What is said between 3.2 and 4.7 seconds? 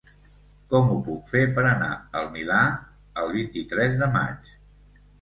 el vint-i-tres de maig?